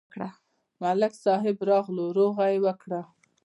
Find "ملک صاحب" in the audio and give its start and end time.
0.81-1.57